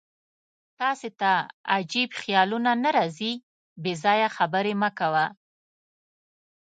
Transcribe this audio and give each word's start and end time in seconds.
تاسې 0.79 1.09
ته 1.19 1.31
عجیب 1.73 2.09
خیالونه 2.21 2.71
نه 2.83 2.89
راځي؟ 2.97 3.33
بېځایه 3.83 4.29
خبرې 4.37 4.73
مه 4.81 4.89
کوه. 4.99 5.25